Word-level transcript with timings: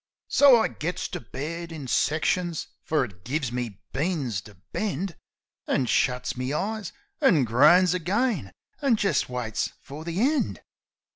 So 0.29 0.59
I 0.59 0.67
gets 0.67 1.07
to 1.09 1.19
bed 1.19 1.71
in 1.71 1.85
sections, 1.87 2.69
fer 2.81 3.03
it 3.03 3.23
give 3.23 3.51
me 3.51 3.81
beans 3.93 4.41
to 4.45 4.55
bend. 4.71 5.15
An' 5.67 5.85
shuts 5.85 6.35
me 6.35 6.53
eyes, 6.53 6.91
an' 7.21 7.43
groans 7.43 7.93
again, 7.93 8.51
an' 8.81 8.95
jist 8.95 9.29
waits 9.29 9.73
fer 9.79 10.03
the 10.03 10.19
end. 10.19 10.61